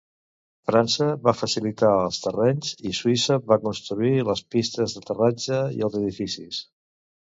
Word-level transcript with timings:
França 0.69 1.07
va 1.27 1.33
facilitar 1.41 1.91
els 2.07 2.17
terrenys 2.25 2.73
i 2.93 2.95
Suïssa 3.03 3.39
va 3.53 3.61
construir 3.69 4.13
les 4.33 4.45
pistes 4.57 4.99
d'aterratge 5.01 5.65
i 5.81 5.91
els 5.91 6.05
edificis. 6.05 6.69